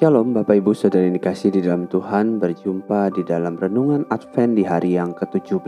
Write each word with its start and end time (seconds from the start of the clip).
Shalom 0.00 0.32
Bapak 0.32 0.64
Ibu 0.64 0.72
Saudara 0.72 1.04
yang 1.04 1.20
dikasih 1.20 1.52
di 1.52 1.60
dalam 1.60 1.84
Tuhan. 1.84 2.40
Berjumpa 2.40 3.12
di 3.12 3.20
dalam 3.20 3.60
Renungan 3.60 4.08
Advent 4.08 4.56
di 4.56 4.64
hari 4.64 4.96
yang 4.96 5.12
ke-17 5.12 5.60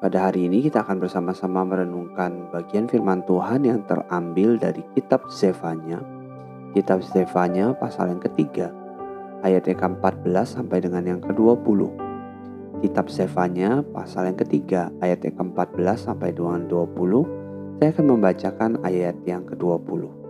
Pada 0.00 0.16
hari 0.16 0.48
ini 0.48 0.64
kita 0.64 0.80
akan 0.80 0.96
bersama-sama 0.96 1.60
merenungkan 1.60 2.48
bagian 2.48 2.88
firman 2.88 3.20
Tuhan 3.28 3.68
yang 3.68 3.84
terambil 3.84 4.56
dari 4.56 4.80
kitab 4.96 5.28
Zefanya. 5.28 6.00
Kitab 6.72 7.04
Zefanya 7.04 7.76
pasal 7.76 8.16
yang 8.16 8.22
ketiga 8.24 8.72
Ayat 9.44 9.68
yang 9.68 9.76
ke-14 9.76 10.32
sampai 10.48 10.80
dengan 10.80 11.04
yang 11.04 11.20
ke-20 11.20 11.92
Kitab 12.80 13.12
Zefanya 13.12 13.84
pasal 13.92 14.32
yang 14.32 14.40
ketiga 14.40 14.88
ayat 15.04 15.20
yang 15.20 15.36
ke-14 15.36 16.00
sampai 16.00 16.32
dengan 16.32 16.64
20 16.64 16.96
Saya 17.76 17.92
akan 17.92 18.06
membacakan 18.08 18.80
ayat 18.80 19.20
yang 19.28 19.44
ke-20 19.44 20.21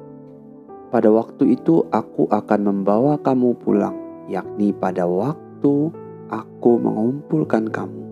pada 0.93 1.09
waktu 1.09 1.57
itu 1.57 1.89
aku 1.89 2.29
akan 2.29 2.61
membawa 2.69 3.17
kamu 3.17 3.57
pulang, 3.65 3.97
yakni 4.29 4.77
pada 4.77 5.09
waktu 5.09 5.89
aku 6.29 6.73
mengumpulkan 6.77 7.73
kamu. 7.73 8.05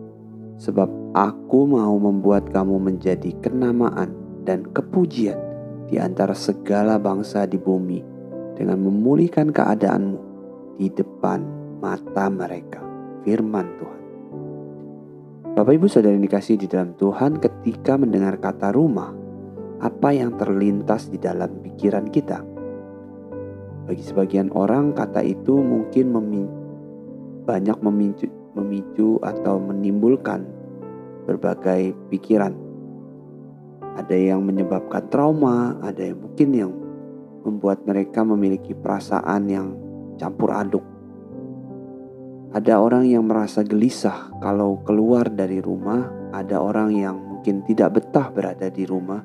Sebab 0.56 0.89
aku 1.12 1.69
mau 1.69 1.93
membuat 2.01 2.48
kamu 2.48 2.80
menjadi 2.80 3.37
kenamaan 3.45 4.16
dan 4.48 4.65
kepujian 4.73 5.37
di 5.93 6.01
antara 6.01 6.33
segala 6.33 6.97
bangsa 6.97 7.45
di 7.45 7.61
bumi 7.61 8.01
dengan 8.56 8.81
memulihkan 8.81 9.53
keadaanmu 9.53 10.20
di 10.81 10.89
depan 10.89 11.45
mata 11.84 12.33
mereka. 12.33 12.81
Firman 13.20 13.69
Tuhan. 13.77 14.03
Bapak 15.53 15.77
Ibu 15.77 15.84
Saudara 15.92 16.17
yang 16.17 16.25
dikasih 16.25 16.56
di 16.56 16.65
dalam 16.65 16.97
Tuhan 16.97 17.37
ketika 17.37 18.01
mendengar 18.01 18.41
kata 18.41 18.73
rumah, 18.73 19.12
apa 19.84 20.09
yang 20.17 20.41
terlintas 20.41 21.12
di 21.12 21.20
dalam 21.20 21.61
pikiran 21.61 22.09
kita? 22.09 22.50
Bagi 23.91 24.07
sebagian 24.07 24.55
orang 24.55 24.95
kata 24.95 25.19
itu 25.19 25.59
mungkin 25.59 26.14
banyak 27.42 27.75
memicu, 27.83 28.31
memicu 28.55 29.19
atau 29.19 29.59
menimbulkan 29.59 30.47
berbagai 31.27 31.98
pikiran. 32.06 32.55
Ada 33.98 34.14
yang 34.14 34.47
menyebabkan 34.47 35.11
trauma, 35.11 35.75
ada 35.83 36.06
yang 36.06 36.23
mungkin 36.23 36.48
yang 36.55 36.70
membuat 37.42 37.83
mereka 37.83 38.23
memiliki 38.23 38.79
perasaan 38.79 39.51
yang 39.51 39.75
campur 40.23 40.55
aduk. 40.55 40.86
Ada 42.55 42.79
orang 42.79 43.11
yang 43.11 43.27
merasa 43.27 43.67
gelisah 43.67 44.31
kalau 44.39 44.86
keluar 44.86 45.27
dari 45.27 45.59
rumah, 45.59 46.31
ada 46.31 46.62
orang 46.62 46.95
yang 46.95 47.19
mungkin 47.19 47.67
tidak 47.67 47.98
betah 47.98 48.31
berada 48.31 48.70
di 48.70 48.86
rumah, 48.86 49.19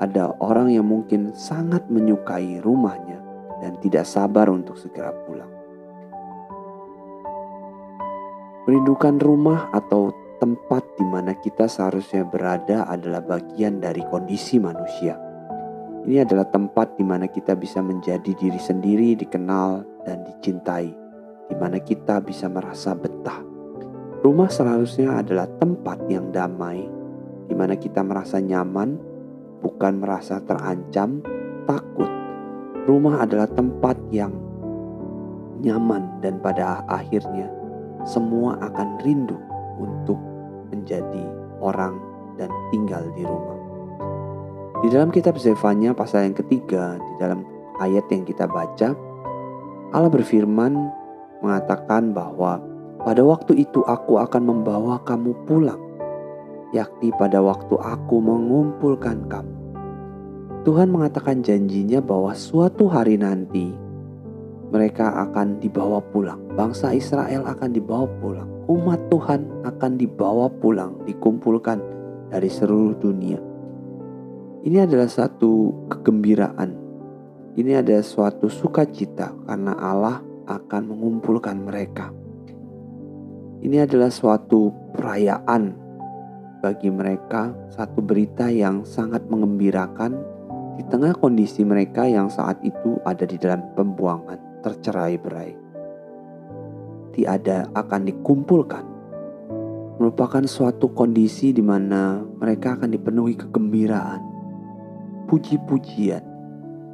ada 0.00 0.32
orang 0.40 0.72
yang 0.72 0.88
mungkin 0.88 1.36
sangat 1.36 1.84
menyukai 1.92 2.64
rumahnya 2.64 3.27
dan 3.62 3.78
tidak 3.82 4.06
sabar 4.06 4.50
untuk 4.50 4.78
segera 4.78 5.10
pulang. 5.26 5.50
Merindukan 8.68 9.16
rumah 9.16 9.72
atau 9.72 10.12
tempat 10.38 10.84
di 10.94 11.04
mana 11.08 11.34
kita 11.34 11.66
seharusnya 11.66 12.22
berada 12.22 12.86
adalah 12.86 13.24
bagian 13.24 13.80
dari 13.80 14.04
kondisi 14.06 14.60
manusia. 14.60 15.16
Ini 16.08 16.24
adalah 16.24 16.46
tempat 16.48 16.96
di 16.96 17.04
mana 17.04 17.26
kita 17.28 17.56
bisa 17.58 17.80
menjadi 17.80 18.32
diri 18.32 18.60
sendiri, 18.60 19.18
dikenal, 19.18 20.04
dan 20.06 20.24
dicintai, 20.24 20.88
di 21.48 21.54
mana 21.58 21.80
kita 21.82 22.22
bisa 22.22 22.48
merasa 22.48 22.92
betah. 22.96 23.40
Rumah 24.24 24.48
seharusnya 24.48 25.20
adalah 25.20 25.48
tempat 25.58 26.04
yang 26.08 26.32
damai, 26.32 26.84
di 27.48 27.54
mana 27.56 27.76
kita 27.76 28.04
merasa 28.04 28.40
nyaman, 28.40 28.96
bukan 29.64 30.00
merasa 30.00 30.40
terancam, 30.44 31.24
takut, 31.64 32.08
Rumah 32.88 33.20
adalah 33.20 33.44
tempat 33.52 34.00
yang 34.08 34.32
nyaman 35.60 36.24
dan 36.24 36.40
pada 36.40 36.80
akhirnya 36.88 37.52
semua 38.08 38.56
akan 38.64 38.96
rindu 39.04 39.36
untuk 39.76 40.16
menjadi 40.72 41.28
orang 41.60 42.00
dan 42.40 42.48
tinggal 42.72 43.04
di 43.12 43.28
rumah. 43.28 43.60
Di 44.80 44.88
dalam 44.88 45.12
kitab 45.12 45.36
Zefanya 45.36 45.92
pasal 45.92 46.32
yang 46.32 46.36
ketiga, 46.40 46.96
di 46.96 47.14
dalam 47.20 47.44
ayat 47.76 48.08
yang 48.08 48.24
kita 48.24 48.48
baca, 48.48 48.96
Allah 49.92 50.08
berfirman 50.08 50.72
mengatakan 51.44 52.16
bahwa 52.16 52.56
pada 53.04 53.20
waktu 53.20 53.68
itu 53.68 53.84
aku 53.84 54.16
akan 54.16 54.48
membawa 54.48 54.96
kamu 55.04 55.36
pulang, 55.44 55.82
yakni 56.72 57.12
pada 57.20 57.44
waktu 57.44 57.76
aku 57.76 58.16
mengumpulkan 58.16 59.28
kamu. 59.28 59.57
Tuhan 60.66 60.90
mengatakan 60.90 61.44
janjinya 61.44 62.02
bahwa 62.02 62.34
suatu 62.34 62.90
hari 62.90 63.14
nanti 63.14 63.70
mereka 64.68 65.28
akan 65.28 65.62
dibawa 65.62 66.02
pulang. 66.12 66.40
Bangsa 66.58 66.92
Israel 66.92 67.46
akan 67.46 67.70
dibawa 67.72 68.06
pulang. 68.18 68.48
Umat 68.68 69.00
Tuhan 69.08 69.64
akan 69.64 69.92
dibawa 69.96 70.50
pulang, 70.60 70.98
dikumpulkan 71.08 71.80
dari 72.28 72.50
seluruh 72.52 72.98
dunia. 73.00 73.40
Ini 74.66 74.84
adalah 74.84 75.08
satu 75.08 75.72
kegembiraan. 75.88 76.70
Ini 77.56 77.80
ada 77.80 77.96
suatu 78.04 78.52
sukacita 78.52 79.32
karena 79.48 79.72
Allah 79.78 80.20
akan 80.44 80.82
mengumpulkan 80.92 81.56
mereka. 81.64 82.12
Ini 83.64 83.88
adalah 83.88 84.12
suatu 84.12 84.70
perayaan 84.94 85.74
bagi 86.60 86.90
mereka, 86.90 87.54
satu 87.70 88.02
berita 88.02 88.50
yang 88.50 88.82
sangat 88.82 89.26
mengembirakan 89.26 90.37
di 90.78 90.86
tengah 90.86 91.10
kondisi 91.18 91.66
mereka 91.66 92.06
yang 92.06 92.30
saat 92.30 92.62
itu 92.62 93.02
ada 93.02 93.26
di 93.26 93.34
dalam 93.34 93.74
pembuangan 93.74 94.62
tercerai 94.62 95.18
berai. 95.18 95.52
Tiada 97.18 97.66
akan 97.74 98.00
dikumpulkan 98.06 98.84
merupakan 99.98 100.46
suatu 100.46 100.94
kondisi 100.94 101.50
di 101.50 101.58
mana 101.58 102.22
mereka 102.22 102.78
akan 102.78 102.94
dipenuhi 102.94 103.34
kegembiraan, 103.34 104.22
puji-pujian, 105.26 106.22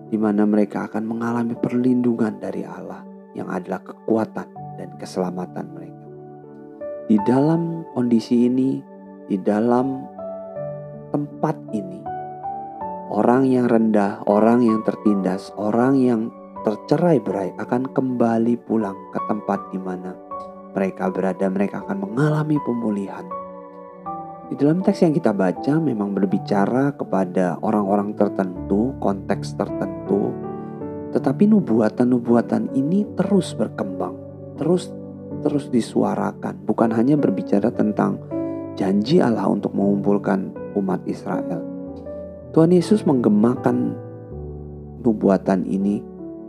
di 0.09 0.16
mana 0.16 0.49
mereka 0.49 0.89
akan 0.89 1.05
mengalami 1.05 1.53
perlindungan 1.53 2.41
dari 2.41 2.65
Allah 2.65 3.05
yang 3.37 3.53
adalah 3.53 3.84
kekuatan 3.84 4.49
dan 4.81 4.97
keselamatan 4.97 5.69
mereka. 5.77 6.05
Di 7.05 7.21
dalam 7.28 7.84
kondisi 7.93 8.49
ini, 8.49 8.81
di 9.28 9.37
dalam 9.37 10.09
tempat 11.12 11.61
ini, 11.77 12.01
Orang 13.12 13.44
yang 13.44 13.69
rendah, 13.69 14.25
orang 14.25 14.65
yang 14.65 14.81
tertindas, 14.81 15.53
orang 15.60 16.00
yang 16.00 16.32
tercerai 16.65 17.20
berai 17.20 17.53
akan 17.60 17.92
kembali 17.92 18.56
pulang 18.65 18.97
ke 19.12 19.20
tempat 19.28 19.60
di 19.69 19.76
mana 19.76 20.16
mereka 20.72 21.12
berada. 21.12 21.47
Mereka 21.47 21.84
akan 21.84 21.98
mengalami 22.00 22.56
pemulihan. 22.65 23.25
Di 24.48 24.60
dalam 24.60 24.84
teks 24.84 25.04
yang 25.04 25.16
kita 25.16 25.32
baca 25.32 25.81
memang 25.81 26.12
berbicara 26.12 26.92
kepada 26.97 27.56
orang-orang 27.65 28.12
tertentu, 28.12 28.92
konteks 29.00 29.56
tertentu. 29.56 30.32
Tetapi 31.16 31.48
nubuatan-nubuatan 31.48 32.76
ini 32.76 33.09
terus 33.16 33.56
berkembang, 33.56 34.16
terus 34.60 34.92
terus 35.41 35.69
disuarakan, 35.72 36.60
bukan 36.65 36.92
hanya 36.92 37.16
berbicara 37.16 37.72
tentang 37.72 38.21
janji 38.76 39.21
Allah 39.21 39.48
untuk 39.48 39.72
mengumpulkan 39.72 40.53
umat 40.76 41.00
Israel, 41.09 41.73
Tuhan 42.54 42.70
Yesus 42.70 43.03
menggemakan 43.03 43.98
nubuatan 45.03 45.66
ini 45.66 45.98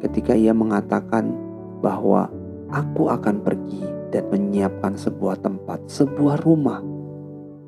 ketika 0.06 0.38
ia 0.38 0.54
mengatakan 0.54 1.34
bahwa 1.82 2.30
aku 2.70 3.10
akan 3.10 3.42
pergi 3.42 3.82
dan 4.14 4.30
menyiapkan 4.30 4.94
sebuah 4.94 5.42
tempat, 5.42 5.82
sebuah 5.90 6.46
rumah 6.46 6.78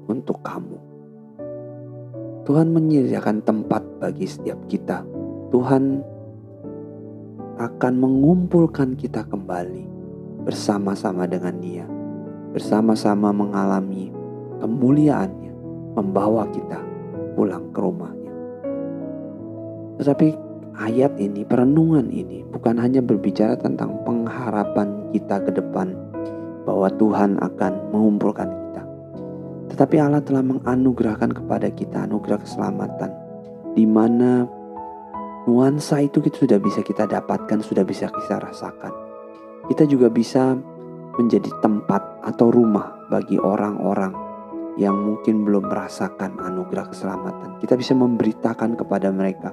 untuk 0.05 0.37
kamu. 0.45 0.77
Tuhan 2.45 2.77
menyediakan 2.77 3.41
tempat 3.41 3.81
bagi 3.97 4.29
setiap 4.29 4.61
kita. 4.69 5.01
Tuhan 5.49 6.05
akan 7.57 7.93
mengumpulkan 7.97 8.93
kita 8.93 9.25
kembali 9.25 9.89
bersama-sama 10.45 11.25
dengan 11.25 11.57
Dia, 11.57 11.89
bersama-sama 12.53 13.33
mengalami 13.33 14.13
kemuliaannya, 14.61 15.53
membawa 15.97 16.45
kita 16.53 16.77
pulang 17.33 17.73
ke 17.73 17.81
rumah. 17.81 18.16
Tetapi 19.97 20.27
ayat 20.77 21.17
ini, 21.17 21.41
perenungan 21.41 22.07
ini 22.13 22.45
bukan 22.45 22.77
hanya 22.77 23.01
berbicara 23.01 23.57
tentang 23.57 23.97
pengharapan 24.05 25.09
kita 25.11 25.41
ke 25.41 25.51
depan 25.57 25.97
bahwa 26.63 26.87
Tuhan 26.95 27.41
akan 27.41 27.73
mengumpulkan 27.95 28.49
kita. 28.49 28.83
Tetapi 29.73 29.95
Allah 29.97 30.21
telah 30.21 30.45
menganugerahkan 30.45 31.33
kepada 31.33 31.67
kita 31.73 32.05
anugerah 32.05 32.39
keselamatan 32.43 33.11
di 33.73 33.85
mana 33.85 34.45
nuansa 35.49 36.03
itu 36.03 36.19
kita 36.21 36.45
sudah 36.45 36.59
bisa 36.61 36.83
kita 36.85 37.09
dapatkan, 37.09 37.63
sudah 37.63 37.87
bisa 37.87 38.11
kita 38.11 38.37
rasakan. 38.37 38.93
Kita 39.67 39.83
juga 39.89 40.07
bisa 40.11 40.55
menjadi 41.17 41.49
tempat 41.59 42.21
atau 42.21 42.53
rumah 42.53 42.93
bagi 43.09 43.41
orang-orang 43.41 44.13
yang 44.77 44.93
mungkin 44.93 45.41
belum 45.41 45.73
merasakan 45.73 46.37
anugerah 46.37 46.93
keselamatan. 46.93 47.57
Kita 47.57 47.73
bisa 47.73 47.97
memberitakan 47.97 48.77
kepada 48.77 49.09
mereka 49.09 49.49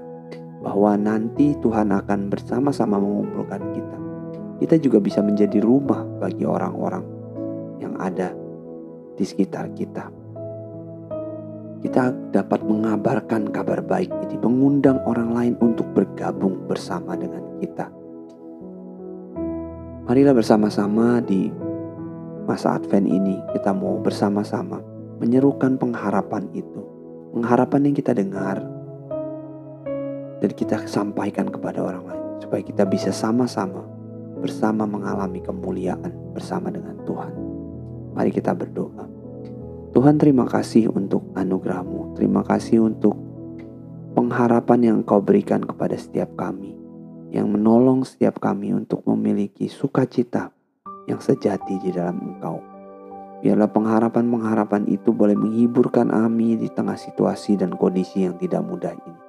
bahwa 0.64 0.96
nanti 0.96 1.52
Tuhan 1.60 1.92
akan 1.92 2.32
bersama-sama 2.32 2.96
mengumpulkan 2.96 3.62
kita. 3.76 3.98
kita 4.54 4.80
juga 4.80 5.02
bisa 5.02 5.20
menjadi 5.20 5.60
rumah 5.60 6.06
bagi 6.22 6.46
orang-orang 6.46 7.04
yang 7.82 7.92
ada 8.00 8.32
di 9.18 9.24
sekitar 9.26 9.68
kita. 9.76 10.08
Kita 11.84 12.14
dapat 12.32 12.64
mengabarkan 12.64 13.52
kabar 13.52 13.84
baik 13.84 14.08
ini, 14.24 14.40
mengundang 14.40 15.04
orang 15.04 15.36
lain 15.36 15.54
untuk 15.60 15.84
bergabung 15.92 16.64
bersama 16.64 17.12
dengan 17.12 17.44
kita. 17.60 17.92
Marilah 20.08 20.32
bersama-sama 20.32 21.20
di 21.20 21.52
masa 22.48 22.76
Advent 22.76 23.04
ini 23.04 23.36
kita 23.52 23.76
mau 23.76 24.00
bersama-sama 24.00 24.80
menyerukan 25.20 25.76
pengharapan 25.76 26.48
itu. 26.56 26.80
Pengharapan 27.36 27.90
yang 27.90 27.94
kita 27.96 28.16
dengar 28.16 28.64
dan 30.44 30.52
kita 30.52 30.84
sampaikan 30.84 31.48
kepada 31.48 31.80
orang 31.80 32.04
lain 32.04 32.24
supaya 32.44 32.60
kita 32.60 32.84
bisa 32.84 33.08
sama-sama 33.16 33.80
bersama 34.44 34.84
mengalami 34.84 35.40
kemuliaan 35.40 36.12
bersama 36.36 36.68
dengan 36.68 37.00
Tuhan. 37.08 37.32
Mari 38.12 38.28
kita 38.28 38.52
berdoa. 38.52 39.08
Tuhan 39.96 40.20
terima 40.20 40.44
kasih 40.44 40.92
untuk 40.92 41.32
anugerahmu. 41.32 42.12
Terima 42.20 42.44
kasih 42.44 42.84
untuk 42.84 43.16
pengharapan 44.12 44.80
yang 44.84 44.98
kau 45.00 45.24
berikan 45.24 45.64
kepada 45.64 45.96
setiap 45.96 46.36
kami. 46.36 46.76
Yang 47.32 47.46
menolong 47.48 48.04
setiap 48.04 48.36
kami 48.36 48.76
untuk 48.76 49.00
memiliki 49.08 49.72
sukacita 49.72 50.52
yang 51.08 51.24
sejati 51.24 51.80
di 51.80 51.88
dalam 51.88 52.20
engkau. 52.20 52.60
Biarlah 53.40 53.72
pengharapan-pengharapan 53.72 54.92
itu 54.92 55.08
boleh 55.08 55.40
menghiburkan 55.40 56.12
kami 56.12 56.60
di 56.60 56.68
tengah 56.68 57.00
situasi 57.00 57.56
dan 57.56 57.72
kondisi 57.80 58.28
yang 58.28 58.36
tidak 58.36 58.60
mudah 58.60 58.92
ini. 58.92 59.23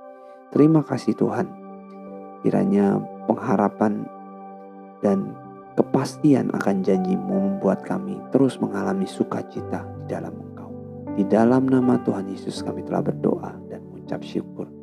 Terima 0.53 0.81
kasih 0.85 1.15
Tuhan. 1.17 1.47
Kiranya 2.45 3.01
pengharapan 3.25 4.05
dan 5.01 5.33
kepastian 5.75 6.53
akan 6.53 6.83
janjimu 6.83 7.57
membuat 7.57 7.83
kami 7.83 8.19
terus 8.29 8.59
mengalami 8.61 9.07
sukacita 9.07 9.83
di 10.03 10.05
dalam 10.11 10.33
engkau. 10.35 10.69
Di 11.15 11.23
dalam 11.27 11.71
nama 11.71 11.95
Tuhan 12.03 12.27
Yesus 12.27 12.59
kami 12.59 12.83
telah 12.83 13.03
berdoa 13.05 13.55
dan 13.71 13.83
mengucap 13.87 14.19
syukur. 14.19 14.74